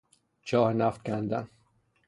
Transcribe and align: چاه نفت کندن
چاه 0.43 0.73
نفت 0.73 1.03
کندن 1.05 1.49